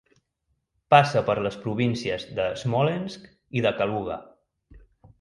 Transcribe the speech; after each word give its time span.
Passa 0.95 1.21
per 1.27 1.35
les 1.49 1.59
províncies 1.67 2.27
de 2.41 2.49
Smolensk 2.65 3.31
i 3.61 3.67
de 3.67 3.77
Kaluga. 3.83 4.21